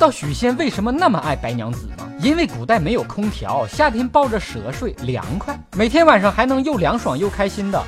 [0.00, 2.10] 知道许仙为什么那么爱白娘子吗？
[2.22, 7.84] 因为古代没有空调，夏天抱着蛇睡凉快，每天晚上还能又凉爽又开心的。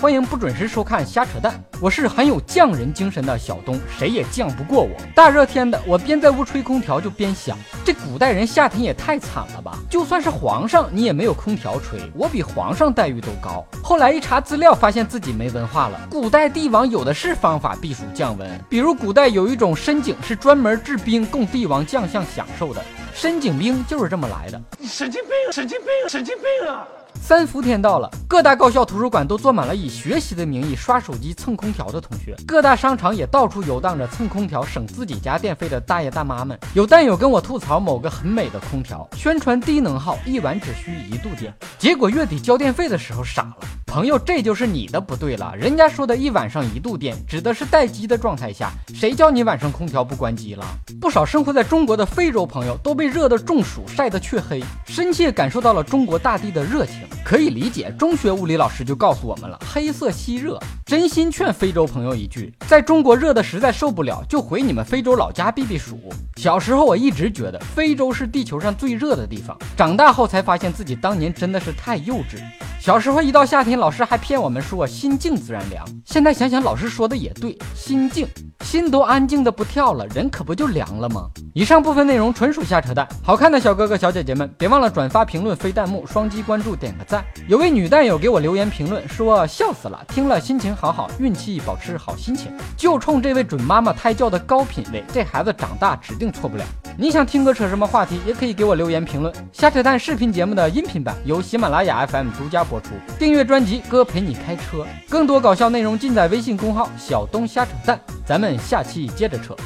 [0.00, 4.96] 欢迎不准时收看瞎扯淡，我是很有匠人精神的小东，谁也犟不过我。
[5.14, 9.78] 大热天的，我边在屋吹空调就边想，这古代人夏天也太惨了吧！
[9.90, 13.62] 就算是皇上，你也没有空调吹，我比皇上待遇都高。
[13.82, 16.00] 后来一查资料，发现自己没文化了。
[16.10, 22.82] 古代帝王有的是方法避暑降温，比如古代有一种深井是专门制冰供帝王将相享受的，
[23.12, 24.58] 深井冰就是这么来的。
[24.78, 26.88] 你神经病，神经病，神经病啊！
[27.30, 36.58] 三伏天到了，各大高校图书馆都坐满了以学习的名义刷手机蹭空调的同学，各大商场也到处游荡着蹭空调省自己家电费的大爷大妈们。
[36.74, 43.79] 有蛋友跟我吐槽某个很美的空调，宣传低能耗，一晚只需一度电，结果月底交电费的时候傻了。
[43.90, 45.52] 朋友，这就是你的不对了。
[45.56, 50.64] 人家说的一晚上一度电，指的是待机的状态下，谁叫你晚上空调不关机了？
[51.00, 57.00] 不少生活在中国的非洲朋友都被热得中暑，晒得黢黑，深切感受到了中国大地的热情。
[57.24, 60.56] 可以理解，中学物理老师就告诉我们了：黑色吸热。
[60.86, 65.98] 真心劝非洲朋友一句，在中国热的实在受不了，就回你们非洲老家避避暑。
[66.36, 72.40] 小时候我一直觉得非洲是地球上最热的地方，长大后才发现自己当年真的是太幼稚。
[72.80, 75.86] 小时候一到夏天，老师还骗我们说心静自然凉。
[76.06, 78.26] 现在想想，老师说的也对，心静，
[78.64, 81.28] 心都安静的不跳了，人可不就凉了吗？
[81.52, 83.06] 以上部分内容纯属瞎扯淡。
[83.22, 87.22] 好看的小哥哥小姐姐们，别忘了转发、评论、飞弹幕、双击关注、点个赞。
[87.46, 92.50] 有位女弹友给我留言评论说笑死了，听了心情好好，运气保持好心情。
[92.78, 96.64] 就冲这位准妈妈胎教的高品位，这孩子长大指定错不了。
[96.96, 99.32] 你想听哥扯什么话题，也可以给我留言评论。
[99.52, 107.98] 瞎扯淡视频节目的音频版由喜马拉雅 FM 独家播出，订阅专辑哥陪你开车，更多搞笑内容尽在微信公号小东瞎扯淡。
[108.26, 109.56] 咱们下期接着扯。